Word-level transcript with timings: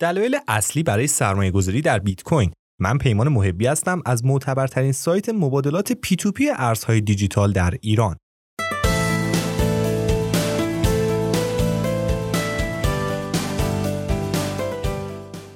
دلایل 0.00 0.36
اصلی 0.48 0.82
برای 0.82 1.06
سرمایه 1.06 1.50
گذاری 1.50 1.80
در 1.80 1.98
بیت 1.98 2.22
کوین 2.22 2.52
من 2.80 2.98
پیمان 2.98 3.28
محبی 3.28 3.66
هستم 3.66 4.02
از 4.06 4.24
معتبرترین 4.24 4.92
سایت 4.92 5.28
مبادلات 5.28 5.92
P2P 5.92 6.48
ارزهای 6.56 7.00
دیجیتال 7.00 7.52
در 7.52 7.74
ایران. 7.80 8.16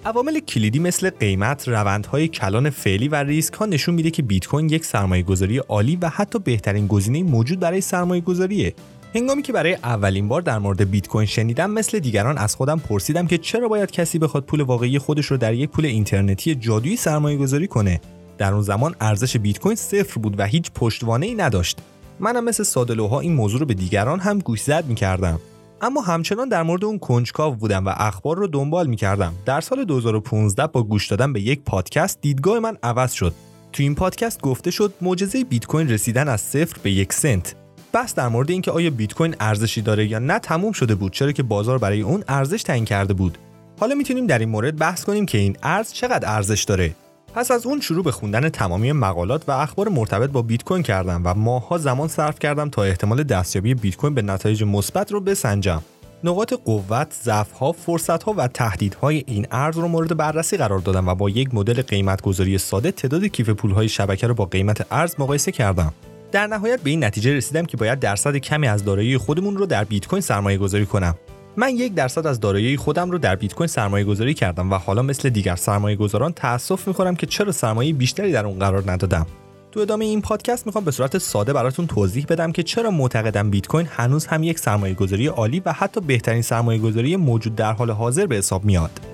عوامل 0.04 0.40
کلیدی 0.40 0.78
مثل 0.78 1.10
قیمت، 1.10 1.68
روندهای 1.68 2.28
کلان 2.28 2.70
فعلی 2.70 3.08
و 3.08 3.14
ریسک 3.14 3.54
ها 3.54 3.66
نشون 3.66 3.94
میده 3.94 4.10
که 4.10 4.22
بیت 4.22 4.46
کوین 4.46 4.68
یک 4.68 4.84
سرمایه 4.84 5.22
گذاری 5.22 5.58
عالی 5.58 5.96
و 5.96 6.08
حتی 6.08 6.38
بهترین 6.38 6.86
گزینه 6.86 7.22
موجود 7.22 7.60
برای 7.60 7.80
سرمایه 7.80 8.20
گذاریه. 8.20 8.74
هنگامی 9.14 9.42
که 9.42 9.52
برای 9.52 9.74
اولین 9.74 10.28
بار 10.28 10.42
در 10.42 10.58
مورد 10.58 10.90
بیت 10.90 11.08
کوین 11.08 11.26
شنیدم 11.26 11.70
مثل 11.70 11.98
دیگران 11.98 12.38
از 12.38 12.54
خودم 12.54 12.78
پرسیدم 12.78 13.26
که 13.26 13.38
چرا 13.38 13.68
باید 13.68 13.90
کسی 13.90 14.18
بخواد 14.18 14.44
پول 14.44 14.60
واقعی 14.60 14.98
خودش 14.98 15.26
رو 15.26 15.36
در 15.36 15.54
یک 15.54 15.70
پول 15.70 15.86
اینترنتی 15.86 16.54
جادویی 16.54 16.96
سرمایه 16.96 17.36
گذاری 17.36 17.66
کنه. 17.66 18.00
در 18.38 18.52
اون 18.52 18.62
زمان 18.62 18.94
ارزش 19.00 19.36
بیت 19.36 19.58
کوین 19.58 19.76
صفر 19.76 20.20
بود 20.20 20.40
و 20.40 20.44
هیچ 20.44 20.70
پشتوانه 20.74 21.26
ای 21.26 21.34
نداشت. 21.34 21.78
منم 22.20 22.44
مثل 22.44 22.62
سادلوها 22.62 23.20
این 23.20 23.34
موضوع 23.34 23.60
رو 23.60 23.66
به 23.66 23.74
دیگران 23.74 24.20
هم 24.20 24.38
گوشزد 24.38 24.84
می‌کردم. 24.88 25.40
اما 25.80 26.00
همچنان 26.00 26.48
در 26.48 26.62
مورد 26.62 26.84
اون 26.84 26.98
کنجکاو 26.98 27.54
بودم 27.54 27.86
و 27.86 27.92
اخبار 27.96 28.36
رو 28.36 28.46
دنبال 28.46 28.86
می‌کردم. 28.86 29.34
در 29.46 29.60
سال 29.60 29.84
2015 29.84 30.66
با 30.66 30.82
گوش 30.82 31.06
دادن 31.06 31.32
به 31.32 31.40
یک 31.40 31.60
پادکست 31.60 32.20
دیدگاه 32.20 32.58
من 32.58 32.76
عوض 32.82 33.12
شد. 33.12 33.34
تو 33.72 33.82
این 33.82 33.94
پادکست 33.94 34.40
گفته 34.40 34.70
شد 34.70 34.94
معجزه 35.00 35.44
بیت 35.44 35.66
کوین 35.66 35.88
رسیدن 35.88 36.28
از 36.28 36.40
صفر 36.40 36.76
به 36.82 36.90
یک 36.90 37.12
سنت. 37.12 37.54
بحث 37.94 38.14
در 38.14 38.28
مورد 38.28 38.50
اینکه 38.50 38.70
آیا 38.70 38.90
بیت 38.90 39.14
کوین 39.14 39.36
ارزشی 39.40 39.82
داره 39.82 40.06
یا 40.06 40.18
نه 40.18 40.38
تموم 40.38 40.72
شده 40.72 40.94
بود 40.94 41.12
چرا 41.12 41.32
که 41.32 41.42
بازار 41.42 41.78
برای 41.78 42.00
اون 42.00 42.24
ارزش 42.28 42.62
تعیین 42.62 42.84
کرده 42.84 43.14
بود. 43.14 43.38
حالا 43.80 43.94
می‌تونیم 43.94 44.26
در 44.26 44.38
این 44.38 44.48
مورد 44.48 44.76
بحث 44.76 45.04
کنیم 45.04 45.26
که 45.26 45.38
این 45.38 45.56
ارز 45.62 45.92
چقدر 45.92 46.28
ارزش 46.30 46.64
داره. 46.64 46.94
پس 47.34 47.50
از 47.50 47.66
اون 47.66 47.80
شروع 47.80 48.04
به 48.04 48.12
خوندن 48.12 48.48
تمامی 48.48 48.92
مقالات 48.92 49.48
و 49.48 49.52
اخبار 49.52 49.88
مرتبط 49.88 50.30
با 50.30 50.42
بیت 50.42 50.64
کوین 50.64 50.82
کردم 50.82 51.22
و 51.24 51.34
ماها 51.34 51.78
زمان 51.78 52.08
صرف 52.08 52.38
کردم 52.38 52.68
تا 52.68 52.82
احتمال 52.82 53.22
دستیابی 53.22 53.74
بیت 53.74 53.96
کوین 53.96 54.14
به 54.14 54.22
نتایج 54.22 54.62
مثبت 54.62 55.12
رو 55.12 55.20
بسنجم. 55.20 55.82
نقاط 56.24 56.52
قوت، 56.52 57.12
ضعف‌ها، 57.22 57.72
فرصت‌ها 57.72 58.34
و 58.36 58.48
تهدیدهای 58.48 59.24
این 59.26 59.46
ارز 59.50 59.76
رو 59.76 59.88
مورد 59.88 60.16
بررسی 60.16 60.56
قرار 60.56 60.78
دادم 60.78 61.08
و 61.08 61.14
با 61.14 61.30
یک 61.30 61.54
مدل 61.54 61.82
قیمت‌گذاری 61.82 62.58
ساده 62.58 62.90
تعداد 62.90 63.24
کیف 63.24 63.50
پول‌های 63.50 63.88
شبکه 63.88 64.26
رو 64.26 64.34
با 64.34 64.44
قیمت 64.44 64.86
ارز 64.90 65.14
مقایسه 65.18 65.52
کردم. 65.52 65.92
در 66.34 66.46
نهایت 66.46 66.80
به 66.80 66.90
این 66.90 67.04
نتیجه 67.04 67.34
رسیدم 67.34 67.64
که 67.64 67.76
باید 67.76 68.00
درصد 68.00 68.36
کمی 68.36 68.68
از 68.68 68.84
دارایی 68.84 69.18
خودمون 69.18 69.56
رو 69.56 69.66
در 69.66 69.84
بیت 69.84 70.06
کوین 70.06 70.22
سرمایه 70.22 70.58
گذاری 70.58 70.86
کنم. 70.86 71.14
من 71.56 71.76
یک 71.76 71.94
درصد 71.94 72.26
از 72.26 72.40
دارایی 72.40 72.76
خودم 72.76 73.10
رو 73.10 73.18
در 73.18 73.36
بیت 73.36 73.54
کوین 73.54 73.66
سرمایه 73.66 74.04
گذاری 74.04 74.34
کردم 74.34 74.72
و 74.72 74.74
حالا 74.74 75.02
مثل 75.02 75.28
دیگر 75.28 75.56
سرمایه 75.56 75.96
گذاران 75.96 76.32
تاسف 76.32 76.88
می‌خورم 76.88 77.16
که 77.16 77.26
چرا 77.26 77.52
سرمایه 77.52 77.92
بیشتری 77.92 78.32
در 78.32 78.46
اون 78.46 78.58
قرار 78.58 78.92
ندادم. 78.92 79.26
تو 79.72 79.80
ادامه 79.80 80.04
این 80.04 80.22
پادکست 80.22 80.66
می‌خوام 80.66 80.84
به 80.84 80.90
صورت 80.90 81.18
ساده 81.18 81.52
براتون 81.52 81.86
توضیح 81.86 82.26
بدم 82.28 82.52
که 82.52 82.62
چرا 82.62 82.90
معتقدم 82.90 83.50
بیت 83.50 83.66
کوین 83.66 83.88
هنوز 83.90 84.26
هم 84.26 84.42
یک 84.42 84.58
سرمایه 84.58 84.94
گذاری 84.94 85.26
عالی 85.26 85.62
و 85.64 85.72
حتی 85.72 86.00
بهترین 86.00 86.42
سرمایه 86.42 86.80
گذاری 86.80 87.16
موجود 87.16 87.54
در 87.54 87.72
حال 87.72 87.90
حاضر 87.90 88.26
به 88.26 88.36
حساب 88.36 88.64
میاد. 88.64 89.13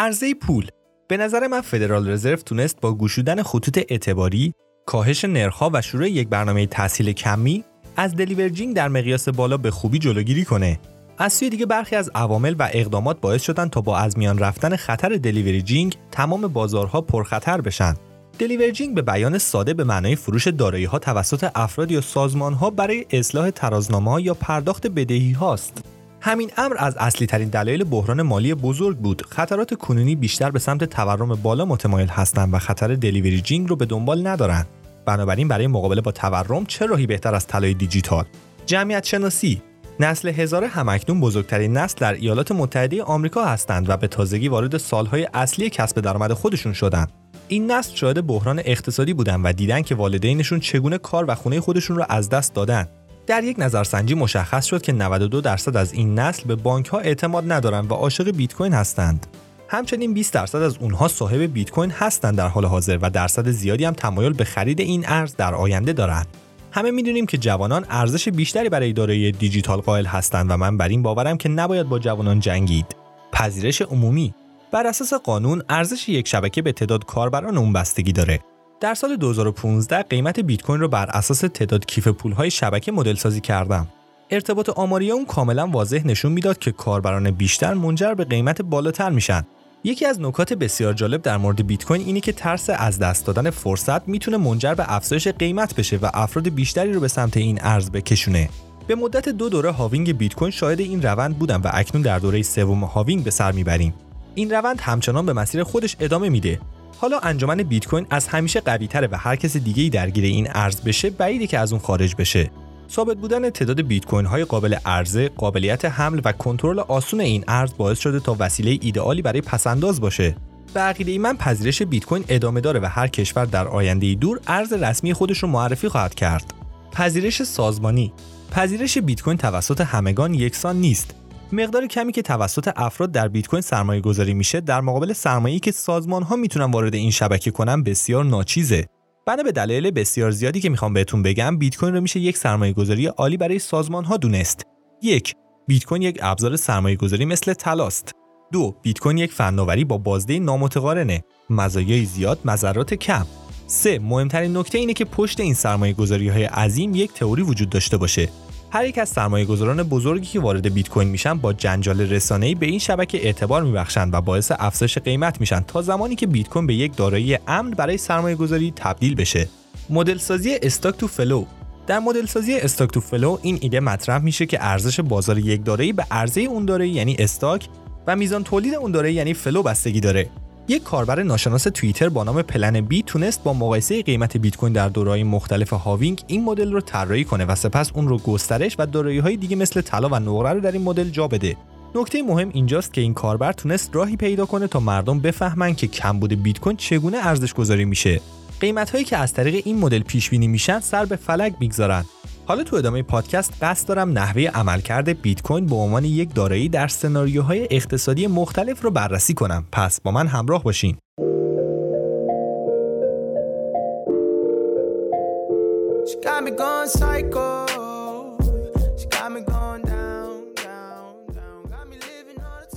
عرضه 0.00 0.34
پول 0.34 0.68
به 1.08 1.16
نظر 1.16 1.46
من 1.46 1.60
فدرال 1.60 2.10
رزرو 2.10 2.36
تونست 2.36 2.80
با 2.80 2.94
گشودن 2.94 3.42
خطوط 3.42 3.78
اعتباری، 3.88 4.54
کاهش 4.86 5.24
نرخ‌ها 5.24 5.70
و 5.72 5.82
شروع 5.82 6.08
یک 6.08 6.28
برنامه 6.28 6.66
تحصیل 6.66 7.12
کمی 7.12 7.64
از 7.96 8.16
دلیورجینگ 8.16 8.76
در 8.76 8.88
مقیاس 8.88 9.28
بالا 9.28 9.56
به 9.56 9.70
خوبی 9.70 9.98
جلوگیری 9.98 10.44
کنه. 10.44 10.80
از 11.18 11.32
سوی 11.32 11.50
دیگه 11.50 11.66
برخی 11.66 11.96
از 11.96 12.10
عوامل 12.14 12.54
و 12.58 12.68
اقدامات 12.72 13.20
باعث 13.20 13.42
شدن 13.42 13.68
تا 13.68 13.80
با 13.80 13.98
از 13.98 14.18
میان 14.18 14.38
رفتن 14.38 14.76
خطر 14.76 15.08
دلیورجینگ 15.08 15.96
تمام 16.10 16.40
بازارها 16.40 17.00
پرخطر 17.00 17.60
بشن. 17.60 17.94
دلیورجینگ 18.38 18.94
به 18.94 19.02
بیان 19.02 19.38
ساده 19.38 19.74
به 19.74 19.84
معنای 19.84 20.16
فروش 20.16 20.48
دارایی 20.48 20.84
ها 20.84 20.98
توسط 20.98 21.50
افراد 21.54 21.90
یا 21.90 22.00
سازمان 22.00 22.54
ها 22.54 22.70
برای 22.70 23.06
اصلاح 23.10 23.50
ترازنامه 23.50 24.22
یا 24.22 24.34
پرداخت 24.34 24.86
بدهی 24.86 25.32
هاست. 25.32 25.84
همین 26.22 26.50
امر 26.56 26.74
از 26.78 26.96
اصلی 26.96 27.26
ترین 27.26 27.48
دلایل 27.48 27.84
بحران 27.84 28.22
مالی 28.22 28.54
بزرگ 28.54 28.96
بود. 28.96 29.22
خطرات 29.26 29.74
کنونی 29.74 30.16
بیشتر 30.16 30.50
به 30.50 30.58
سمت 30.58 30.84
تورم 30.84 31.34
بالا 31.34 31.64
متمایل 31.64 32.08
هستند 32.08 32.54
و 32.54 32.58
خطر 32.58 32.94
دلیوری 32.94 33.66
رو 33.68 33.76
به 33.76 33.86
دنبال 33.86 34.26
ندارند. 34.26 34.66
بنابراین 35.06 35.48
برای 35.48 35.66
مقابله 35.66 36.00
با 36.00 36.12
تورم 36.12 36.66
چه 36.66 36.86
راهی 36.86 37.06
بهتر 37.06 37.34
از 37.34 37.46
طلای 37.46 37.74
دیجیتال؟ 37.74 38.24
جمعیت 38.66 39.04
شناسی 39.04 39.62
نسل 40.00 40.28
هزار 40.28 40.64
همکنون 40.64 41.20
بزرگترین 41.20 41.76
نسل 41.76 41.96
در 41.98 42.14
ایالات 42.14 42.52
متحده 42.52 43.02
آمریکا 43.02 43.44
هستند 43.44 43.90
و 43.90 43.96
به 43.96 44.08
تازگی 44.08 44.48
وارد 44.48 44.76
سالهای 44.76 45.28
اصلی 45.34 45.70
کسب 45.70 46.00
درآمد 46.00 46.32
خودشون 46.32 46.72
شدند. 46.72 47.12
این 47.48 47.70
نسل 47.70 47.94
شاهد 47.94 48.26
بحران 48.26 48.62
اقتصادی 48.64 49.14
بودند 49.14 49.40
و 49.44 49.52
دیدن 49.52 49.82
که 49.82 49.94
والدینشون 49.94 50.60
چگونه 50.60 50.98
کار 50.98 51.24
و 51.28 51.34
خونه 51.34 51.60
خودشون 51.60 51.96
را 51.96 52.04
از 52.04 52.28
دست 52.28 52.54
دادن. 52.54 52.88
در 53.30 53.44
یک 53.44 53.56
نظرسنجی 53.58 54.14
مشخص 54.14 54.64
شد 54.64 54.82
که 54.82 54.92
92 54.92 55.40
درصد 55.40 55.76
از 55.76 55.92
این 55.92 56.18
نسل 56.18 56.44
به 56.44 56.54
بانک 56.54 56.86
ها 56.86 56.98
اعتماد 56.98 57.52
ندارند 57.52 57.90
و 57.90 57.94
عاشق 57.94 58.30
بیت 58.30 58.54
کوین 58.54 58.72
هستند. 58.72 59.26
همچنین 59.68 60.14
20 60.14 60.32
درصد 60.34 60.62
از 60.62 60.76
اونها 60.80 61.08
صاحب 61.08 61.40
بیت 61.40 61.70
کوین 61.70 61.90
هستند 61.90 62.36
در 62.36 62.48
حال 62.48 62.64
حاضر 62.64 62.98
و 63.02 63.10
درصد 63.10 63.48
زیادی 63.48 63.84
هم 63.84 63.92
تمایل 63.92 64.32
به 64.32 64.44
خرید 64.44 64.80
این 64.80 65.04
ارز 65.08 65.36
در 65.36 65.54
آینده 65.54 65.92
دارند. 65.92 66.26
همه 66.72 66.90
می‌دونیم 66.90 67.26
که 67.26 67.38
جوانان 67.38 67.86
ارزش 67.90 68.28
بیشتری 68.28 68.68
برای 68.68 68.92
دارایی 68.92 69.32
دیجیتال 69.32 69.80
قائل 69.80 70.06
هستند 70.06 70.50
و 70.50 70.56
من 70.56 70.76
بر 70.76 70.88
این 70.88 71.02
باورم 71.02 71.36
که 71.36 71.48
نباید 71.48 71.88
با 71.88 71.98
جوانان 71.98 72.40
جنگید. 72.40 72.86
پذیرش 73.32 73.82
عمومی 73.82 74.34
بر 74.72 74.86
اساس 74.86 75.14
قانون 75.14 75.62
ارزش 75.68 76.08
یک 76.08 76.28
شبکه 76.28 76.62
به 76.62 76.72
تعداد 76.72 77.04
کاربران 77.04 77.58
اون 77.58 77.72
بستگی 77.72 78.12
داره 78.12 78.40
در 78.80 78.94
سال 78.94 79.16
2015 79.16 80.02
قیمت 80.02 80.40
بیت 80.40 80.62
کوین 80.62 80.80
رو 80.80 80.88
بر 80.88 81.06
اساس 81.10 81.40
تعداد 81.40 81.86
کیف 81.86 82.08
پولهای 82.08 82.50
شبکه 82.50 82.92
مدل 82.92 83.14
سازی 83.14 83.40
کردم. 83.40 83.86
ارتباط 84.30 84.68
آماری 84.68 85.10
اون 85.10 85.24
کاملا 85.26 85.66
واضح 85.66 86.06
نشون 86.06 86.32
می‌داد 86.32 86.58
که 86.58 86.72
کاربران 86.72 87.30
بیشتر 87.30 87.74
منجر 87.74 88.14
به 88.14 88.24
قیمت 88.24 88.62
بالاتر 88.62 89.10
میشن. 89.10 89.46
یکی 89.84 90.06
از 90.06 90.20
نکات 90.20 90.52
بسیار 90.52 90.92
جالب 90.92 91.22
در 91.22 91.36
مورد 91.36 91.66
بیت 91.66 91.84
کوین 91.84 92.00
اینه 92.00 92.20
که 92.20 92.32
ترس 92.32 92.70
از 92.70 92.98
دست 92.98 93.26
دادن 93.26 93.50
فرصت 93.50 94.08
می‌تونه 94.08 94.36
منجر 94.36 94.74
به 94.74 94.94
افزایش 94.94 95.28
قیمت 95.28 95.74
بشه 95.74 95.96
و 95.96 96.10
افراد 96.14 96.48
بیشتری 96.48 96.92
رو 96.92 97.00
به 97.00 97.08
سمت 97.08 97.36
این 97.36 97.58
ارز 97.62 97.90
بکشونه. 97.90 98.48
به 98.86 98.94
مدت 98.94 99.28
دو 99.28 99.48
دوره 99.48 99.70
halving 99.70 100.18
بیت 100.18 100.34
کوین 100.34 100.50
شاهد 100.50 100.80
این 100.80 101.02
روند 101.02 101.38
بودم 101.38 101.60
و 101.64 101.70
اکنون 101.72 102.02
در 102.02 102.18
دوره 102.18 102.42
سوم 102.42 102.84
halving 102.84 103.24
به 103.24 103.30
سر 103.30 103.52
می‌بریم. 103.52 103.94
این 104.34 104.50
روند 104.50 104.80
همچنان 104.80 105.26
به 105.26 105.32
مسیر 105.32 105.62
خودش 105.62 105.96
ادامه 106.00 106.28
میده 106.28 106.60
حالا 106.98 107.18
انجمن 107.18 107.56
بیت 107.56 107.86
کوین 107.86 108.06
از 108.10 108.28
همیشه 108.28 108.60
قوی 108.60 108.86
تره 108.86 109.08
و 109.12 109.16
هر 109.16 109.36
کس 109.36 109.56
دیگه 109.56 109.82
ای 109.82 109.90
درگیر 109.90 110.24
این 110.24 110.48
ارز 110.50 110.80
بشه 110.80 111.10
بعیده 111.10 111.46
که 111.46 111.58
از 111.58 111.72
اون 111.72 111.82
خارج 111.82 112.14
بشه 112.14 112.50
ثابت 112.90 113.16
بودن 113.16 113.50
تعداد 113.50 113.80
بیت 113.80 114.04
کوین 114.04 114.26
های 114.26 114.44
قابل 114.44 114.76
عرضه، 114.84 115.28
قابلیت 115.28 115.84
حمل 115.84 116.20
و 116.24 116.32
کنترل 116.32 116.78
آسون 116.78 117.20
این 117.20 117.44
ارز 117.48 117.70
باعث 117.76 117.98
شده 117.98 118.20
تا 118.20 118.36
وسیله 118.38 118.78
ایدئالی 118.82 119.22
برای 119.22 119.40
پسنداز 119.40 120.00
باشه. 120.00 120.36
به 120.74 120.80
عقیده 120.80 121.18
من 121.18 121.36
پذیرش 121.36 121.82
بیت 121.82 122.04
کوین 122.04 122.24
ادامه 122.28 122.60
داره 122.60 122.80
و 122.80 122.86
هر 122.86 123.08
کشور 123.08 123.44
در 123.44 123.68
آینده 123.68 124.14
دور 124.14 124.40
ارز 124.46 124.72
رسمی 124.72 125.12
خودش 125.12 125.38
رو 125.38 125.48
معرفی 125.48 125.88
خواهد 125.88 126.14
کرد. 126.14 126.54
پذیرش 126.92 127.42
سازمانی 127.42 128.12
پذیرش 128.50 128.98
بیت 128.98 129.22
کوین 129.22 129.36
توسط 129.36 129.80
همگان 129.80 130.34
یکسان 130.34 130.76
نیست 130.76 131.14
مقدار 131.52 131.86
کمی 131.86 132.12
که 132.12 132.22
توسط 132.22 132.70
افراد 132.76 133.12
در 133.12 133.28
بیت 133.28 133.46
کوین 133.46 133.62
سرمایه 133.62 134.00
گذاری 134.00 134.34
میشه 134.34 134.60
در 134.60 134.80
مقابل 134.80 135.12
سرمایه‌ای 135.12 135.60
که 135.60 135.72
سازمان 135.72 136.22
ها 136.22 136.36
می‌تونن 136.36 136.70
وارد 136.70 136.94
این 136.94 137.10
شبکه 137.10 137.50
کنن 137.50 137.82
بسیار 137.82 138.24
ناچیزه. 138.24 138.86
بنا 139.26 139.42
به 139.42 139.52
دلایل 139.52 139.90
بسیار 139.90 140.30
زیادی 140.30 140.60
که 140.60 140.68
می‌خوام 140.68 140.92
بهتون 140.92 141.22
بگم 141.22 141.58
بیت 141.58 141.76
کوین 141.76 141.94
رو 141.94 142.00
میشه 142.00 142.20
یک 142.20 142.36
سرمایه 142.36 142.72
گذاری 142.72 143.06
عالی 143.06 143.36
برای 143.36 143.58
سازمان 143.58 144.04
ها 144.04 144.16
دونست. 144.16 144.66
یک 145.02 145.34
بیت 145.66 145.84
کوین 145.84 146.02
یک 146.02 146.18
ابزار 146.22 146.56
سرمایه 146.56 146.96
گذاری 146.96 147.24
مثل 147.24 147.52
تلاست 147.52 148.12
دو 148.52 148.74
بیت 148.82 148.98
کوین 148.98 149.18
یک 149.18 149.32
فناوری 149.32 149.84
با 149.84 149.98
بازده 149.98 150.38
نامتقارنه. 150.38 151.24
مزایای 151.50 152.04
زیاد 152.04 152.38
مذرات 152.44 152.94
کم. 152.94 153.26
سه 153.66 153.98
مهمترین 153.98 154.56
نکته 154.56 154.78
اینه 154.78 154.92
که 154.92 155.04
پشت 155.04 155.40
این 155.40 155.54
سرمایه 155.54 155.92
گذاری 155.92 156.28
های 156.28 156.44
عظیم 156.44 156.94
یک 156.94 157.12
تئوری 157.12 157.42
وجود 157.42 157.70
داشته 157.70 157.96
باشه. 157.96 158.28
هر 158.72 158.86
یک 158.86 158.98
از 158.98 159.08
سرمایه 159.08 159.44
گذاران 159.44 159.82
بزرگی 159.82 160.26
که 160.26 160.40
وارد 160.40 160.74
بیت 160.74 160.88
کوین 160.88 161.08
میشن 161.08 161.38
با 161.38 161.52
جنجال 161.52 162.00
رسانه‌ای 162.00 162.54
به 162.54 162.66
این 162.66 162.78
شبکه 162.78 163.24
اعتبار 163.24 163.62
میبخشند 163.62 164.14
و 164.14 164.20
باعث 164.20 164.52
افزایش 164.58 164.98
قیمت 164.98 165.40
میشن 165.40 165.60
تا 165.60 165.82
زمانی 165.82 166.14
که 166.14 166.26
بیت 166.26 166.48
کوین 166.48 166.66
به 166.66 166.74
یک 166.74 166.96
دارایی 166.96 167.38
امن 167.48 167.70
برای 167.70 167.96
سرمایه 167.96 168.36
گذاری 168.36 168.72
تبدیل 168.76 169.14
بشه. 169.14 169.48
مدل 169.90 170.18
سازی 170.18 170.54
stock 170.62 170.96
to 170.96 171.06
flow. 171.06 171.44
در 171.86 171.98
مدل 171.98 172.26
سازی 172.26 172.54
stock 172.54 172.90
to 172.90 173.00
flow 173.00 173.38
این 173.42 173.58
ایده 173.60 173.80
مطرح 173.80 174.22
میشه 174.22 174.46
که 174.46 174.58
ارزش 174.60 175.00
بازار 175.00 175.38
یک 175.38 175.64
دارایی 175.64 175.92
به 175.92 176.06
عرضه 176.10 176.40
اون 176.40 176.64
دارایی 176.64 176.90
یعنی 176.90 177.16
stock 177.18 177.68
و 178.06 178.16
میزان 178.16 178.44
تولید 178.44 178.74
اون 178.74 178.92
دارایی 178.92 179.14
یعنی 179.14 179.34
flow 179.34 179.62
بستگی 179.62 180.00
داره. 180.00 180.30
یک 180.70 180.82
کاربر 180.82 181.22
ناشناس 181.22 181.62
توییتر 181.62 182.08
با 182.08 182.24
نام 182.24 182.42
PlanB 182.42 183.02
تونست 183.02 183.42
با 183.42 183.52
مقایسه 183.52 184.02
قیمت 184.02 184.36
بیت 184.36 184.56
کوین 184.56 184.72
در 184.72 184.88
دوره‌های 184.88 185.22
مختلف 185.22 185.72
halving 185.72 186.22
این 186.26 186.44
مدل 186.44 186.72
رو 186.72 186.80
طراحی 186.80 187.24
کنه 187.24 187.44
و 187.44 187.54
سپس 187.54 187.90
اون 187.94 188.08
رو 188.08 188.18
گسترش 188.18 188.76
و 188.78 188.86
دارایی‌های 188.86 189.36
دیگه 189.36 189.56
مثل 189.56 189.80
طلا 189.80 190.08
و 190.08 190.14
نقره 190.14 190.52
رو 190.52 190.60
در 190.60 190.72
این 190.72 190.82
مدل 190.82 191.08
جا 191.08 191.28
بده. 191.28 191.56
نکته 191.94 192.22
مهم 192.22 192.50
اینجاست 192.52 192.92
که 192.92 193.00
این 193.00 193.14
کاربر 193.14 193.52
تونست 193.52 193.90
راهی 193.92 194.16
پیدا 194.16 194.46
کنه 194.46 194.66
تا 194.66 194.80
مردم 194.80 195.20
بفهمن 195.20 195.74
که 195.74 195.86
کمبود 195.86 196.42
بیت 196.42 196.60
کوین 196.60 196.76
چگونه 196.76 197.26
ارزش 197.26 197.54
گذاری 197.54 197.84
میشه. 197.84 198.20
قیمت 198.60 198.90
هایی 198.90 199.04
که 199.04 199.16
از 199.16 199.32
طریق 199.32 199.62
این 199.64 199.78
مدل 199.78 200.02
پیش 200.02 200.30
بینی 200.30 200.48
میشن 200.48 200.80
سر 200.80 201.04
به 201.04 201.16
فلک 201.16 201.54
می‌گذارن. 201.60 202.04
حالا 202.50 202.64
تو 202.64 202.76
ادامه 202.76 203.02
پادکست 203.02 203.52
قصد 203.62 203.88
دارم 203.88 204.18
نحوه 204.18 204.42
عملکرد 204.42 205.22
بیت 205.22 205.42
کوین 205.42 205.66
به 205.66 205.74
عنوان 205.74 206.04
یک 206.04 206.34
دارایی 206.34 206.68
در 206.68 206.88
سناریوهای 206.88 207.68
اقتصادی 207.70 208.26
مختلف 208.26 208.82
رو 208.82 208.90
بررسی 208.90 209.34
کنم. 209.34 209.64
پس 209.72 210.00
با 210.00 210.10
من 210.10 210.26
همراه 210.26 210.62
باشین. 210.62 210.96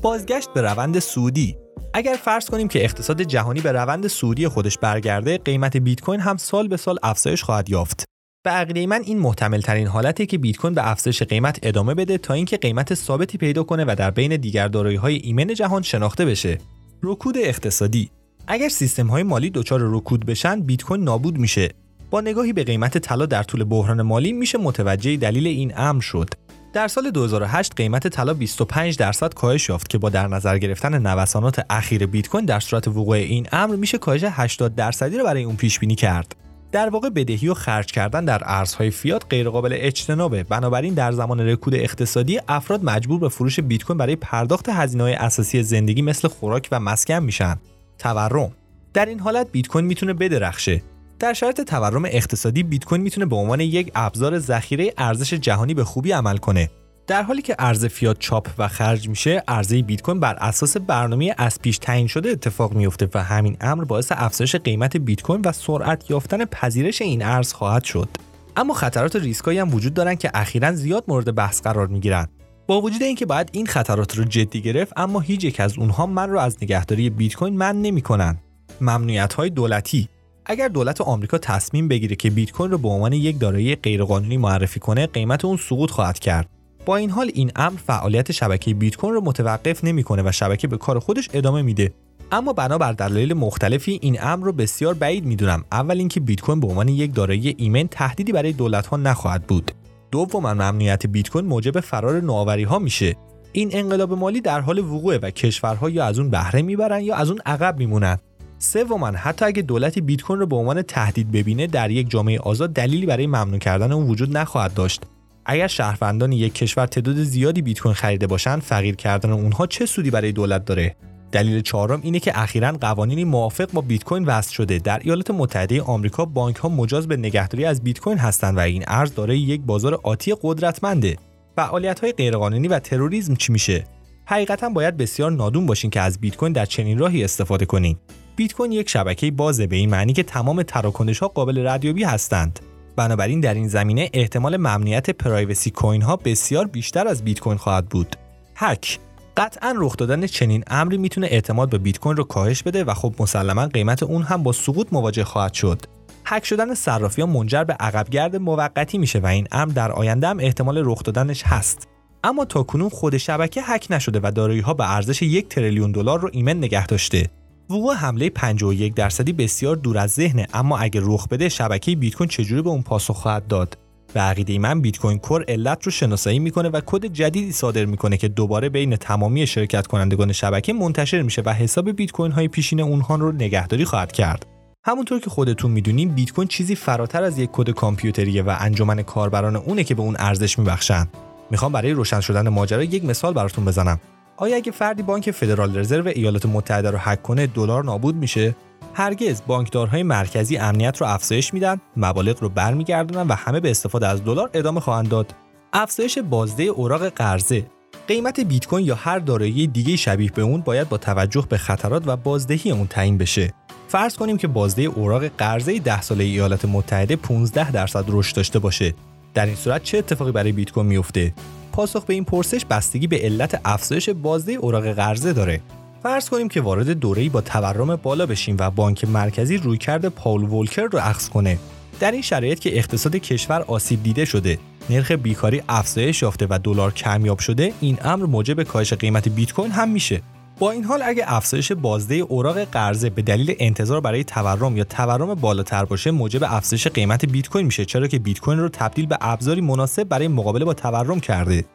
بازگشت 0.02 0.54
به 0.54 0.62
روند 0.62 1.00
سودی 1.00 1.58
اگر 1.94 2.16
فرض 2.24 2.50
کنیم 2.50 2.68
که 2.68 2.84
اقتصاد 2.84 3.22
جهانی 3.22 3.62
به 3.62 3.72
روند 3.72 4.08
سودی 4.08 4.48
خودش 4.48 4.78
برگرده 4.78 5.38
قیمت 5.38 5.78
بیت 5.78 6.02
کوین 6.02 6.20
هم 6.20 6.38
سال 6.38 6.68
به 6.68 6.78
سال 6.78 6.98
افزایش 7.04 7.44
خواهد 7.44 7.70
یافت 7.70 8.13
به 8.44 8.50
عقیده 8.50 8.88
من 8.88 9.02
این 9.06 9.20
محتمل 9.20 9.62
ترین 9.62 9.88
حالته 9.88 10.26
که 10.26 10.38
بیت 10.38 10.58
کوین 10.58 10.74
به 10.74 10.92
افزایش 10.92 11.24
قیمت 11.24 11.60
ادامه 11.64 11.94
بده 11.94 12.18
تا 12.18 12.34
اینکه 12.34 12.58
قیمت 12.58 12.94
ثابتی 12.94 13.38
پیدا 13.38 13.64
کنه 13.64 13.86
و 13.88 13.96
در 13.98 14.12
بین 14.12 14.38
دیگر 14.38 14.68
دارایی 14.68 14.96
های 14.96 15.16
ایمن 15.16 15.54
جهان 15.54 15.82
شناخته 15.82 16.26
بشه. 16.26 16.58
رکود 17.04 17.38
اقتصادی. 17.38 18.10
اگر 18.48 18.70
سیستم 18.70 19.08
های 19.08 19.24
مالی 19.24 19.50
دچار 19.50 19.80
رکود 19.84 20.26
بشن 20.26 20.62
بیت 20.62 20.84
کوین 20.84 21.04
نابود 21.04 21.38
میشه. 21.38 21.70
با 22.10 22.22
نگاهی 22.22 22.54
به 22.54 22.64
قیمت 22.64 22.98
طلا 22.98 23.26
در 23.26 23.44
طول 23.44 23.64
بحران 23.64 24.02
مالی 24.02 24.34
میشه 24.34 24.58
متوجه 24.58 25.18
دلیل 25.18 25.48
این 25.48 25.74
امر 25.78 26.02
شد. 26.02 26.30
در 26.74 26.88
سال 26.88 27.12
2008 27.12 27.76
قیمت 27.76 28.08
طلا 28.08 28.34
25 28.34 28.98
درصد 28.98 29.34
کاهش 29.34 29.70
یافت 29.70 29.90
که 29.90 29.98
با 29.98 30.10
در 30.10 30.28
نظر 30.28 30.58
گرفتن 30.58 31.08
نوسانات 31.08 31.66
اخیر 31.70 32.06
بیت 32.06 32.28
کوین 32.28 32.46
در 32.46 32.60
صورت 32.60 32.88
وقوع 32.88 33.18
این 33.18 33.48
امر 33.52 33.76
میشه 33.76 33.98
کاهش 33.98 34.24
80 34.24 34.76
درصدی 34.76 35.18
رو 35.18 35.24
برای 35.24 35.44
اون 35.44 35.56
پیش 35.56 35.80
بینی 35.80 35.96
کرد. 35.96 36.36
در 36.74 36.90
واقع 36.90 37.10
بدهی 37.10 37.48
و 37.48 37.54
خرج 37.54 37.86
کردن 37.86 38.26
در 38.26 38.42
ارزهای 38.46 38.92
فیات 38.92 39.24
غیرقابل 39.30 39.78
اجتنابه. 39.80 40.44
بنابراین 40.44 40.94
در 40.94 41.12
زمان 41.12 41.40
رکود 41.40 41.76
اقتصادی 41.76 42.40
افراد 42.48 42.84
مجبور 42.84 43.20
به 43.20 43.30
فروش 43.30 43.60
بیت 43.60 43.84
کوین 43.84 43.98
برای 43.98 44.16
پرداخت 44.16 44.70
هزینه‌های 44.70 45.14
اساسی 45.14 45.64
زندگی 45.64 46.02
مثل 46.02 46.28
خوراک 46.28 46.68
و 46.72 46.80
مسکن 46.80 47.20
میشن. 47.20 47.58
تورم. 47.98 48.52
در 48.94 49.06
این 49.06 49.20
حالت 49.20 49.52
بیت 49.52 49.68
کوین 49.68 49.86
می‌تونه 49.86 50.14
بدرخشه. 50.14 50.84
در 51.20 51.34
شرایط 51.34 51.62
تورم 51.62 52.06
اقتصادی 52.06 52.64
بیت 52.64 52.86
کوین 52.86 53.02
می‌تونه 53.02 53.26
به 53.26 53.36
عنوان 53.36 53.60
یک 53.60 53.92
ابزار 53.96 54.40
ذخیره 54.40 54.94
ارزش 54.98 55.34
جهانی 55.34 55.74
به 55.74 55.84
خوبی 55.84 56.12
عمل 56.12 56.38
کنه. 56.38 56.70
در 57.08 57.24
حالی 57.24 57.42
که 57.42 57.56
ارز 57.60 57.86
فیات 57.86 58.20
چاپ 58.20 58.50
و 58.58 58.68
خرج 58.68 59.10
میشه 59.10 59.44
ارزه 59.48 59.82
بیت 59.82 60.02
کوین 60.02 60.20
بر 60.20 60.36
اساس 60.36 60.78
برنامه 60.78 61.36
از 61.38 61.60
پیش 61.62 61.78
تعیین 61.78 62.08
شده 62.08 62.30
اتفاق 62.30 62.74
میفته 62.74 63.10
و 63.14 63.24
همین 63.24 63.58
امر 63.62 63.84
باعث 63.84 64.12
افزایش 64.16 64.56
قیمت 64.56 64.98
بیت 64.98 65.22
کوین 65.22 65.42
و 65.46 65.52
سرعت 65.52 66.10
یافتن 66.12 66.46
پذیرش 66.46 67.02
این 67.02 67.26
ارز 67.26 67.54
خواهد 67.54 67.84
شد. 67.84 68.10
اما 68.56 68.74
خطرات 68.74 69.16
ریسکایی 69.16 69.60
هم 69.60 69.74
وجود 69.74 69.94
دارن 69.94 70.16
که 70.16 70.32
اخیرا 70.34 70.72
زیاد 70.72 71.04
مورد 71.08 71.36
بحث 71.36 71.62
قرار 71.62 71.88
می‌گیرن. 71.88 72.28
با 72.68 72.82
وجود 72.82 73.04
اینکه 73.04 73.26
باید 73.26 73.50
این 73.52 73.66
خطرات 73.66 74.18
رو 74.18 74.24
جدی 74.24 74.62
گرفت 74.62 74.94
اما 74.96 75.20
هیچ 75.20 75.44
یک 75.44 75.60
از 75.60 75.78
اونها 75.78 76.06
من 76.06 76.30
رو 76.30 76.40
از 76.40 76.58
نگهداری 76.62 77.10
بیت 77.10 77.36
کوین 77.36 77.58
من 77.58 77.82
نمی‌کنن. 77.82 78.38
ممنوعیت 78.82 79.34
های 79.34 79.50
دولتی. 79.50 80.10
اگر 80.46 80.68
دولت 80.68 81.02
آمریکا 81.02 81.38
تصمیم 81.38 81.88
بگیره 81.88 82.16
که 82.16 82.30
بیت 82.30 82.52
کوین 82.52 82.72
رو 82.72 82.78
به 82.78 82.88
عنوان 82.88 83.14
یک 83.14 83.40
دارایی 83.40 83.76
غیرقانونی 83.76 84.38
معرفی 84.38 84.80
کنه 84.80 85.08
قیمت 85.08 85.46
اون 85.46 85.58
سقوط 85.58 85.92
خواهد 85.92 86.20
کرد. 86.20 86.50
با 86.86 86.98
این 86.98 87.10
حال 87.10 87.32
این 87.34 87.52
امر 87.56 87.78
فعالیت 87.88 88.32
شبکه 88.32 88.74
بیت 88.74 88.96
کوین 88.96 89.14
رو 89.14 89.22
متوقف 89.22 89.84
نمی‌کنه 89.84 90.24
و 90.26 90.32
شبکه 90.32 90.68
به 90.68 90.78
کار 90.78 91.00
خودش 91.00 91.30
ادامه 91.34 91.62
میده. 91.62 91.94
اما 92.32 92.54
بنابر 92.54 92.92
دلایل 92.92 93.34
مختلفی 93.34 94.00
این 94.02 94.18
امر 94.22 94.46
رو 94.46 94.52
بسیار 94.52 94.94
بعید 94.94 95.26
می‌دونم. 95.26 95.64
اول 95.72 95.98
اینکه 95.98 96.20
بیت 96.20 96.42
کوین 96.42 96.60
به 96.60 96.68
عنوان 96.68 96.88
یک 96.88 97.16
دارایی 97.16 97.56
ایمن 97.58 97.88
تهدیدی 97.88 98.32
برای 98.32 98.54
دولت 98.54 98.88
ها 98.88 98.98
نخواهد 98.98 99.44
بود. 99.44 99.72
دوم 100.12 100.44
ممنوعیت 100.44 101.08
بیت 101.08 101.30
کوین 101.30 101.46
موجب 101.46 101.80
فرار 101.80 102.22
نوآوری 102.22 102.64
ها 102.64 102.80
میشه. 102.80 103.16
این 103.52 103.70
انقلاب 103.74 104.14
مالی 104.14 104.42
در 104.42 104.62
حال 104.62 104.80
وقوعه 104.80 105.18
و 105.18 105.30
کشورها 105.30 105.90
یا 105.90 106.06
از 106.06 106.20
اون 106.20 106.30
بهره 106.30 106.62
می‌برن 106.62 107.02
یا 107.02 107.16
از 107.16 107.30
اون 107.30 107.40
عقب 107.46 107.78
میمونن. 107.78 108.18
سوما 108.60 109.08
حتی 109.08 109.46
اگه 109.46 109.62
دولت 109.62 110.00
بیت 110.00 110.22
کوین 110.22 110.40
رو 110.40 110.46
به 110.46 110.56
عنوان 110.56 110.82
تهدید 110.82 111.32
ببینه 111.32 111.68
در 111.68 111.92
یک 111.92 112.10
جامعه 112.10 112.40
آزاد 112.40 112.74
دلیلی 112.74 113.06
برای 113.06 113.28
ممنوع 113.28 113.58
کردن 113.58 113.92
اون 113.92 114.08
وجود 114.08 114.38
نخواهد 114.38 114.74
داشت. 114.74 115.02
اگر 115.46 115.68
شهروندان 115.68 116.32
یک 116.32 116.54
کشور 116.54 116.86
تعداد 116.86 117.16
زیادی 117.16 117.62
بیت 117.62 117.80
کوین 117.80 117.96
خریده 117.96 118.28
باشند 118.28 118.62
فقیر 118.62 118.96
کردن 118.96 119.32
اونها 119.32 119.68
چه 119.68 119.86
سودی 119.86 120.12
برای 120.12 120.32
دولت 120.32 120.66
داره؟ 120.66 120.96
دلیل 121.34 121.62
چهارم 121.62 122.00
اینه 122.04 122.20
که 122.20 122.40
اخیرا 122.42 122.72
قوانینی 122.72 123.24
موافق 123.24 123.72
با 123.72 123.82
بیت 123.82 124.04
کوین 124.04 124.26
وضع 124.26 124.52
شده. 124.52 124.80
در 124.80 125.00
ایالات 125.04 125.32
متحده 125.32 125.82
آمریکا 125.82 126.26
بانک 126.26 126.56
ها 126.56 126.70
مجاز 126.70 127.08
به 127.08 127.18
نگهداری 127.18 127.66
از 127.66 127.84
بیت 127.84 128.00
کوین 128.00 128.18
هستند 128.18 128.58
و 128.58 128.60
این 128.60 128.84
ارز 128.88 129.14
دارای 129.14 129.40
یک 129.40 129.62
بازار 129.62 130.00
آتی 130.04 130.36
قدرتمنده. 130.42 131.18
فعالیت 131.56 132.00
های 132.00 132.12
غیرقانونی 132.12 132.68
و 132.68 132.80
تروریسم 132.80 133.36
چی 133.36 133.52
میشه؟ 133.52 133.84
حقیقتا 134.26 134.70
باید 134.70 134.98
بسیار 134.98 135.32
نادون 135.32 135.66
باشین 135.66 135.90
که 135.90 136.02
از 136.02 136.20
بیت 136.20 136.36
کوین 136.36 136.54
در 136.54 136.66
چنین 136.66 136.98
راهی 136.98 137.24
استفاده 137.24 137.66
کنین. 137.66 137.98
بیت 138.36 138.54
کوین 138.54 138.72
یک 138.72 138.90
شبکه 138.90 139.32
بازه 139.32 139.68
به 139.68 139.76
این 139.76 139.90
معنی 139.90 140.14
که 140.14 140.24
تمام 140.24 140.64
تراکنش 140.64 141.20
ها 141.20 141.28
قابل 141.28 141.68
ردیابی 141.68 142.04
هستند. 142.04 142.60
بنابراین 142.96 143.40
در 143.40 143.54
این 143.54 143.68
زمینه 143.68 144.10
احتمال 144.14 144.58
ممنوعیت 144.58 145.10
پرایوسی 145.10 145.72
کوین 145.72 146.02
ها 146.02 146.16
بسیار 146.16 146.68
بیشتر 146.68 147.08
از 147.08 147.24
بیت 147.24 147.40
کوین 147.40 147.58
خواهد 147.58 147.90
بود. 147.90 148.16
هک 148.56 149.00
قطعا 149.38 149.74
رخ 149.78 149.98
دادن 149.98 150.28
چنین 150.28 150.64
امری 150.68 150.98
می‌تونه 150.98 151.28
اعتماد 151.28 151.70
به 151.70 151.78
بیت 151.78 152.00
کوین 152.00 152.18
رو 152.18 152.24
کاهش 152.24 152.64
بده 152.64 152.84
و 152.84 152.94
خب 152.94 153.16
مسلما 153.20 153.68
قیمت 153.68 154.04
اون 154.04 154.24
هم 154.24 154.44
با 154.44 154.52
سقوط 154.52 154.88
مواجه 154.92 155.24
خواهد 155.24 155.54
شد. 155.54 155.82
هک 156.26 156.46
شدن 156.46 156.74
صرافی 156.74 157.22
ها 157.22 157.28
منجر 157.28 157.64
به 157.64 157.74
عقبگرد 157.74 158.36
موقتی 158.36 158.98
میشه 158.98 159.20
و 159.20 159.26
این 159.26 159.48
امر 159.52 159.72
در 159.72 159.92
آینده 159.92 160.28
هم 160.28 160.40
احتمال 160.40 160.82
رخ 160.86 161.04
دادنش 161.04 161.44
هست. 161.44 161.88
اما 162.24 162.46
تاکنون 162.46 162.90
خود 162.90 163.18
شبکه 163.18 163.62
هک 163.64 163.88
نشده 163.90 164.20
و 164.24 164.32
دارایی 164.36 164.60
ها 164.60 164.74
به 164.74 164.92
ارزش 164.92 165.22
یک 165.22 165.48
تریلیون 165.48 165.92
دلار 165.92 166.20
رو 166.20 166.30
ایمن 166.34 166.58
نگه 166.58 166.88
داشته. 166.88 167.30
وقوع 167.74 167.96
حمله 167.96 168.30
51 168.30 168.94
درصدی 168.94 169.34
بسیار 169.34 169.76
دور 169.76 169.98
از 169.98 170.12
ذهنه 170.12 170.48
اما 170.54 170.78
اگه 170.78 171.02
رخ 171.04 171.28
بده 171.28 171.50
شبکه 171.50 171.96
بیت 171.96 172.16
کوین 172.16 172.28
چجوری 172.28 172.62
به 172.62 172.70
اون 172.70 172.82
پاسخ 172.82 173.16
خواهد 173.16 173.48
داد؟ 173.48 173.78
به 174.14 174.20
عقیده 174.20 174.60
من 174.60 174.82
بیت 174.82 174.98
کوین 174.98 175.20
کور 175.20 175.46
علت 175.48 175.84
رو 175.84 175.92
شناسایی 175.92 176.40
می‌کنه 176.40 176.70
و 176.70 176.82
کد 176.86 177.06
جدیدی 177.06 177.52
صادر 177.52 177.86
می‌کنه 177.86 178.18
که 178.18 178.28
دوباره 178.28 178.70
بین 178.70 178.96
تمامی 178.96 179.48
شرکت 179.48 179.88
کنندگان 179.88 180.32
شبکه 180.32 180.74
منتشر 180.74 181.22
میشه 181.22 181.42
و 181.46 181.54
حساب 181.54 181.92
بیت 181.92 182.12
کوین 182.12 182.32
های 182.32 182.48
پیشین 182.48 182.80
اونها 182.80 183.16
رو 183.16 183.32
نگهداری 183.32 183.86
خواهد 183.86 184.12
کرد. 184.12 184.46
همونطور 184.86 185.20
که 185.20 185.30
خودتون 185.30 185.72
می‌دونیم 185.72 186.10
بیت 186.10 186.32
کوین 186.32 186.48
چیزی 186.48 186.76
فراتر 186.76 187.24
از 187.24 187.40
یک 187.40 187.50
کد 187.54 187.70
کامپیوتریه 187.70 188.44
و 188.44 188.56
انجمن 188.60 189.02
کاربران 189.02 189.56
اونه 189.56 189.84
که 189.84 189.96
به 189.96 190.02
اون 190.02 190.16
ارزش 190.20 190.60
میبخشن. 190.60 191.08
می‌خوام 191.52 191.72
برای 191.72 191.92
روشن 191.92 192.20
شدن 192.20 192.50
ماجرا 192.50 192.84
یک 192.84 193.06
مثال 193.06 193.34
براتون 193.34 193.66
بزنم. 193.66 194.00
آیا 194.38 194.56
اگه 194.56 194.72
فردی 194.72 195.04
بانک 195.04 195.32
فدرال 195.32 195.78
رزرو 195.78 196.12
ایالات 196.16 196.46
متحده 196.46 196.92
رو 196.92 196.98
هک 196.98 197.22
کنه 197.22 197.48
دلار 197.48 197.84
نابود 197.84 198.16
میشه؟ 198.16 198.56
هرگز 198.94 199.42
بانکدارهای 199.48 200.04
مرکزی 200.04 200.58
امنیت 200.58 200.98
رو 200.98 201.08
افزایش 201.08 201.54
میدن 201.54 201.82
مبالغ 201.98 202.42
رو 202.44 202.50
برمیگردونن 202.50 203.28
و 203.28 203.34
همه 203.34 203.60
به 203.60 203.72
استفاده 203.72 204.08
از 204.08 204.24
دلار 204.24 204.50
ادامه 204.54 204.80
خواهند 204.80 205.10
داد. 205.10 205.36
افزایش 205.74 206.18
بازده 206.18 206.64
اوراق 206.64 207.10
قرضه. 207.10 207.66
قیمت 208.08 208.40
بیت 208.40 208.68
کوین 208.68 208.86
یا 208.86 208.96
هر 208.96 209.20
دارایی 209.20 209.68
دیگه 209.68 209.96
شبیه 209.96 210.32
به 210.32 210.42
اون 210.42 210.62
باید 210.62 210.90
با 210.90 210.98
توجه 210.98 211.46
به 211.50 211.58
خطرات 211.58 212.04
و 212.06 212.18
بازدهی 212.18 212.72
اون 212.72 212.88
تعیین 212.88 213.18
بشه. 213.18 213.54
فرض 213.88 214.16
کنیم 214.16 214.38
که 214.38 214.48
بازده 214.48 214.82
اوراق 214.82 215.26
قرضه 215.26 215.80
10 215.80 216.02
ساله 216.02 216.24
ایالات 216.24 216.66
متحده 216.66 217.16
15 217.16 217.72
درصد 217.72 218.06
رشد 218.08 218.36
داشته 218.36 218.60
باشه. 218.60 218.94
در 219.34 219.46
این 219.46 219.56
صورت 219.56 219.84
چه 219.84 219.98
اتفاقی 219.98 220.32
برای 220.32 220.52
بیت 220.52 220.72
کوین 220.72 220.86
میفته؟ 220.86 221.34
پاسخ 221.74 222.06
به 222.06 222.14
این 222.14 222.24
پرسش 222.24 222.66
بستگی 222.66 223.08
به 223.08 223.18
علت 223.18 223.62
افزایش 223.66 224.10
بازده 224.10 224.52
اوراق 224.52 224.88
قرضه 224.88 225.34
داره. 225.34 225.62
فرض 226.04 226.30
کنیم 226.30 226.50
که 226.50 226.62
وارد 226.62 226.90
دوره‌ای 226.90 227.30
با 227.30 227.42
تورم 227.42 227.96
بالا 227.96 228.26
بشیم 228.26 228.56
و 228.60 228.70
بانک 228.70 229.06
مرکزی 229.06 229.58
روی 229.58 229.78
کرده 229.78 230.10
پاول 230.10 230.44
ولکر 230.44 230.88
رو 230.92 231.00
اخذ 231.00 231.30
کنه. 231.30 231.58
در 232.00 232.12
این 232.12 232.22
شرایط 232.22 232.60
که 232.60 232.78
اقتصاد 232.78 233.16
کشور 233.16 233.62
آسیب 233.62 234.04
دیده 234.04 234.26
شده 234.26 234.60
نرخ 234.90 235.12
بیکاری 235.12 235.62
افزایش 235.70 236.22
یافته 236.22 236.48
و 236.50 236.60
دلار 236.64 236.94
کمیاب 236.94 237.40
شده 237.40 237.74
این 237.82 237.98
امر 238.02 238.26
موجب 238.26 238.64
کاهش 238.64 238.94
قیمت 238.94 239.30
بیت 239.30 239.52
کوین 239.52 239.72
هم 239.72 239.90
میشه. 239.90 240.22
با 240.64 240.72
این 240.72 240.84
حال 240.84 241.02
اگه 241.06 241.24
افزایش 241.28 241.72
بازده 241.72 242.16
اوراق 242.16 242.64
قرضه 242.64 243.10
به 243.10 243.22
دلیل 243.22 243.56
انتظار 243.60 244.02
برای 244.02 244.24
تورم 244.24 244.78
یا 244.78 244.84
تورم 244.84 245.34
بالاتر 245.34 245.86
باشه 245.86 246.12
موجب 246.12 246.44
افزایش 246.44 246.88
قیمت 246.88 247.26
بیت 247.26 247.50
کوین 247.50 247.66
میشه 247.66 247.86
چرا 247.86 248.08
که 248.08 248.20
بیت 248.20 248.40
کوین 248.40 248.60
رو 248.60 248.70
تبدیل 248.70 249.06
به 249.06 249.18
ابزاری 249.22 249.62
مناسب 249.62 250.04
برای 250.04 250.28
مقابله 250.28 250.66
با 250.66 250.74
تورم 250.74 251.20
کرده. 251.20 251.66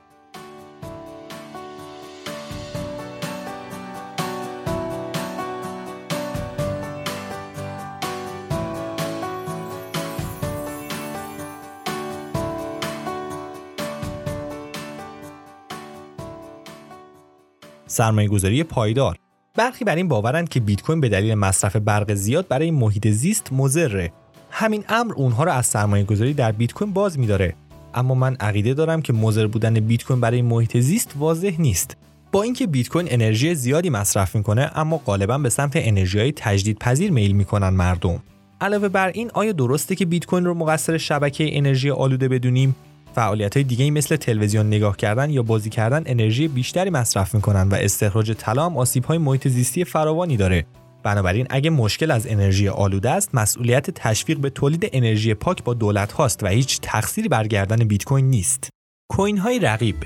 سرمایه 17.88 18.28
گذاری 18.28 18.62
پایدار. 18.62 19.18
برخی 19.54 19.84
بر 19.84 19.96
این 19.96 20.08
باورند 20.08 20.48
که 20.48 20.60
بیت 20.60 20.82
کوین 20.82 21.00
به 21.00 21.08
دلیل 21.08 21.34
مصرف 21.34 21.76
برق 21.76 22.14
زیاد 22.14 22.48
برای 22.48 22.70
محیط 22.70 23.08
زیست 23.08 23.52
مضره. 23.52 24.12
همین 24.50 24.84
امر 24.88 25.12
اونها 25.12 25.44
را 25.44 25.52
از 25.52 25.66
سرمایه 25.66 26.04
گذاری 26.04 26.34
در 26.34 26.52
بیت 26.52 26.72
کوین 26.72 26.92
باز 26.92 27.18
میداره. 27.18 27.54
اما 27.94 28.14
من 28.14 28.36
عقیده 28.40 28.74
دارم 28.74 29.02
که 29.02 29.12
مضر 29.12 29.46
بودن 29.46 29.74
بیت 29.74 30.04
کوین 30.04 30.20
برای 30.20 30.42
محیط 30.42 30.76
زیست 30.76 31.14
واضح 31.18 31.54
نیست. 31.58 31.96
با 32.32 32.42
اینکه 32.42 32.66
بیت 32.66 32.88
کوین 32.88 33.06
انرژی 33.10 33.54
زیادی 33.54 33.90
مصرف 33.90 34.36
می‌کنه 34.36 34.70
اما 34.74 34.98
غالبا 34.98 35.38
به 35.38 35.48
سمت 35.48 35.72
انرژی 35.74 36.18
های 36.18 36.32
تجدیدپذیر 36.36 37.10
میل 37.12 37.32
می‌کنن 37.32 37.68
مردم. 37.68 38.22
علاوه 38.60 38.88
بر 38.88 39.08
این 39.08 39.30
آیا 39.34 39.52
درسته 39.52 39.94
که 39.94 40.06
بیت 40.06 40.26
کوین 40.26 40.44
رو 40.44 40.54
مقصر 40.54 40.98
شبکه 40.98 41.56
انرژی 41.56 41.90
آلوده 41.90 42.28
بدونیم؟ 42.28 42.76
فعالیت 43.18 43.56
های 43.56 43.64
دیگه 43.64 43.90
مثل 43.90 44.16
تلویزیون 44.16 44.66
نگاه 44.66 44.96
کردن 44.96 45.30
یا 45.30 45.42
بازی 45.42 45.70
کردن 45.70 46.02
انرژی 46.06 46.48
بیشتری 46.48 46.90
مصرف 46.90 47.34
می‌کنن 47.34 47.68
و 47.68 47.74
استخراج 47.74 48.32
طلا 48.32 48.66
هم 48.66 48.76
آسیب 48.76 49.04
های 49.04 49.18
محیط 49.18 49.48
زیستی 49.48 49.84
فراوانی 49.84 50.36
داره. 50.36 50.66
بنابراین 51.02 51.46
اگه 51.50 51.70
مشکل 51.70 52.10
از 52.10 52.26
انرژی 52.26 52.68
آلوده 52.68 53.10
است 53.10 53.34
مسئولیت 53.34 53.90
تشویق 53.90 54.38
به 54.38 54.50
تولید 54.50 54.90
انرژی 54.92 55.34
پاک 55.34 55.64
با 55.64 55.74
دولت 55.74 56.12
هاست 56.12 56.42
و 56.42 56.46
هیچ 56.46 56.80
تقصیری 56.82 57.28
بر 57.28 57.46
گردن 57.46 57.76
بیت 57.76 58.04
کوین 58.04 58.30
نیست. 58.30 58.68
کوین 59.10 59.38
های 59.38 59.58
رقیب 59.58 59.96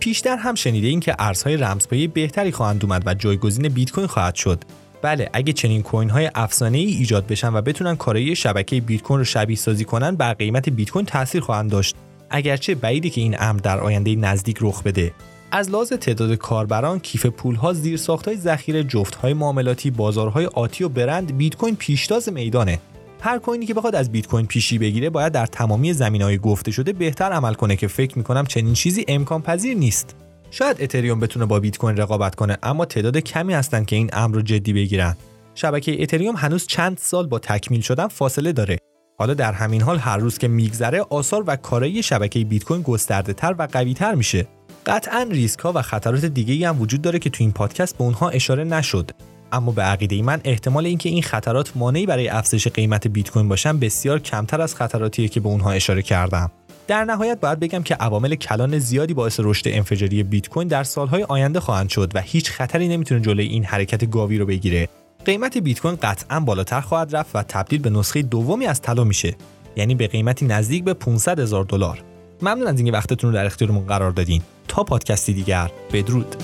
پیشتر 0.00 0.36
هم 0.36 0.54
شنیده 0.54 0.86
این 0.86 1.00
که 1.00 1.16
ارزهای 1.18 1.56
رمزپایه 1.56 2.08
بهتری 2.08 2.52
خواهند 2.52 2.84
اومد 2.84 3.02
و 3.06 3.14
جایگزین 3.14 3.68
بیت 3.68 3.90
کوین 3.90 4.06
خواهد 4.06 4.34
شد. 4.34 4.64
بله 5.02 5.30
اگه 5.32 5.52
چنین 5.52 5.82
کوین 5.82 6.10
های 6.10 6.30
افسانه 6.34 6.78
ای 6.78 6.86
ایجاد 6.86 7.26
بشن 7.26 7.54
و 7.54 7.62
بتونن 7.62 7.96
کارایی 7.96 8.36
شبکه 8.36 8.80
بیت 8.80 9.02
کوین 9.02 9.18
رو 9.18 9.24
شبیه 9.24 9.56
سازی 9.56 9.84
کنن 9.84 10.16
بر 10.16 10.32
قیمت 10.32 10.68
بیت 10.68 10.90
کوین 10.90 11.06
تاثیر 11.06 11.40
خواهند 11.40 11.70
داشت. 11.70 11.96
اگرچه 12.30 12.74
بعیده 12.74 13.10
که 13.10 13.20
این 13.20 13.36
امر 13.38 13.60
در 13.60 13.80
آینده 13.80 14.16
نزدیک 14.16 14.58
رخ 14.60 14.82
بده. 14.82 15.12
از 15.50 15.70
لحاظ 15.70 15.92
تعداد 15.92 16.34
کاربران 16.34 16.98
کیف 16.98 17.26
پولها 17.26 17.72
زیرساختهای 17.72 18.36
ذخیره 18.36 18.84
جفتهای 18.84 19.34
معاملاتی 19.34 19.90
بازارهای 19.90 20.46
آتی 20.46 20.84
و 20.84 20.88
برند 20.88 21.36
بیت 21.36 21.56
کوین 21.56 21.76
پیشتاز 21.76 22.28
میدانه. 22.28 22.78
هر 23.20 23.38
کوینی 23.38 23.66
که 23.66 23.74
بخواد 23.74 23.94
از 23.94 24.12
بیت 24.12 24.26
کوین 24.26 24.46
پیشی 24.46 24.78
بگیره 24.78 25.10
باید 25.10 25.32
در 25.32 25.46
تمامی 25.46 25.92
زمینهای 25.92 26.38
گفته 26.38 26.70
شده 26.70 26.92
بهتر 26.92 27.32
عمل 27.32 27.54
کنه 27.54 27.76
که 27.76 27.88
فکر 27.88 28.18
می‌کنم 28.18 28.46
چنین 28.46 28.74
چیزی 28.74 29.04
امکان 29.08 29.42
پذیر 29.42 29.76
نیست. 29.76 30.16
شاید 30.50 30.76
اتریوم 30.80 31.20
بتونه 31.20 31.46
با 31.46 31.60
بیت 31.60 31.78
کوین 31.78 31.96
رقابت 31.96 32.34
کنه 32.34 32.58
اما 32.62 32.84
تعداد 32.84 33.18
کمی 33.18 33.54
هستن 33.54 33.84
که 33.84 33.96
این 33.96 34.10
امر 34.12 34.34
رو 34.34 34.42
جدی 34.42 34.72
بگیرن. 34.72 35.16
شبکه 35.54 36.02
اتریوم 36.02 36.36
هنوز 36.36 36.66
چند 36.66 36.98
سال 36.98 37.26
با 37.26 37.38
تکمیل 37.38 37.80
شدن 37.80 38.08
فاصله 38.08 38.52
داره. 38.52 38.78
حالا 39.20 39.34
در 39.34 39.52
همین 39.52 39.82
حال 39.82 39.98
هر 39.98 40.16
روز 40.16 40.38
که 40.38 40.48
میگذره 40.48 41.00
آثار 41.10 41.44
و 41.46 41.56
کارایی 41.56 42.02
شبکه 42.02 42.44
بیت 42.44 42.64
کوین 42.64 42.82
گسترده 42.82 43.32
تر 43.32 43.54
و 43.58 43.68
قوی 43.72 43.94
تر 43.94 44.14
میشه. 44.14 44.46
قطعا 44.86 45.26
ریسک 45.30 45.60
ها 45.60 45.72
و 45.74 45.82
خطرات 45.82 46.24
دیگه 46.24 46.68
هم 46.68 46.80
وجود 46.80 47.02
داره 47.02 47.18
که 47.18 47.30
تو 47.30 47.44
این 47.44 47.52
پادکست 47.52 47.98
به 47.98 48.04
اونها 48.04 48.28
اشاره 48.28 48.64
نشد. 48.64 49.10
اما 49.52 49.72
به 49.72 49.82
عقیده 49.82 50.22
من 50.22 50.40
احتمال 50.44 50.86
اینکه 50.86 51.08
این 51.08 51.22
خطرات 51.22 51.76
مانعی 51.76 52.06
برای 52.06 52.28
افزایش 52.28 52.68
قیمت 52.68 53.08
بیت 53.08 53.30
کوین 53.30 53.48
باشن 53.48 53.78
بسیار 53.78 54.18
کمتر 54.18 54.60
از 54.60 54.74
خطراتیه 54.74 55.28
که 55.28 55.40
به 55.40 55.48
اونها 55.48 55.70
اشاره 55.70 56.02
کردم. 56.02 56.50
در 56.86 57.04
نهایت 57.04 57.40
باید 57.40 57.60
بگم 57.60 57.82
که 57.82 57.94
عوامل 57.94 58.34
کلان 58.34 58.78
زیادی 58.78 59.14
باعث 59.14 59.40
رشد 59.42 59.68
انفجاری 59.68 60.22
بیت 60.22 60.48
کوین 60.48 60.68
در 60.68 60.84
سالهای 60.84 61.22
آینده 61.22 61.60
خواهند 61.60 61.88
شد 61.88 62.12
و 62.14 62.20
هیچ 62.20 62.50
خطری 62.50 62.88
نمی‌تونه 62.88 63.20
جلوی 63.20 63.46
این 63.46 63.64
حرکت 63.64 64.10
گاوی 64.10 64.38
رو 64.38 64.46
بگیره. 64.46 64.88
قیمت 65.24 65.58
بیت 65.58 65.80
کوین 65.80 65.96
قطعا 65.96 66.40
بالاتر 66.40 66.80
خواهد 66.80 67.16
رفت 67.16 67.30
و 67.36 67.42
تبدیل 67.42 67.80
به 67.80 67.90
نسخه 67.90 68.22
دومی 68.22 68.66
از 68.66 68.82
طلا 68.82 69.04
میشه 69.04 69.36
یعنی 69.76 69.94
به 69.94 70.06
قیمتی 70.06 70.46
نزدیک 70.46 70.84
به 70.84 70.94
500 70.94 71.40
هزار 71.40 71.64
دلار. 71.64 72.02
ممنون 72.42 72.66
از 72.66 72.76
اینکه 72.76 72.92
وقتتون 72.92 73.30
رو 73.30 73.36
در 73.36 73.46
اختیارمون 73.46 73.86
قرار 73.86 74.10
دادین. 74.10 74.42
تا 74.68 74.84
پادکستی 74.84 75.32
دیگر 75.32 75.70
بدرود. 75.92 76.36